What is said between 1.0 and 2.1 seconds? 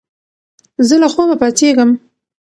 له خوبه پاڅېږم.